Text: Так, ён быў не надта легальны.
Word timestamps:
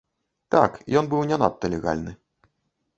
Так, 0.55 0.79
ён 1.01 1.11
быў 1.13 1.21
не 1.33 1.39
надта 1.45 1.65
легальны. 1.77 2.19